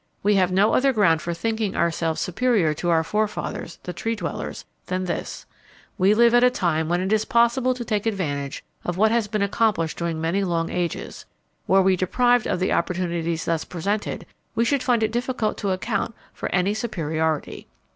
[0.23, 4.65] We have no other ground for thinking ourselves superior to our forefathers, the Tree dwellers,
[4.87, 5.45] than this:
[5.95, 9.27] We live at a time when it is possible to take advantage of what has
[9.27, 11.27] been accomplished during many long ages.
[11.67, 14.25] Were we deprived of the opportunities thus presented,
[14.55, 17.67] we should find it difficult to account for any superiority.